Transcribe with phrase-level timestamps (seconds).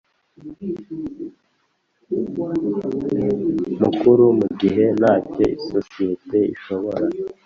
[3.81, 7.05] Mukuru mu gihe ntacyo isosiyete ishobora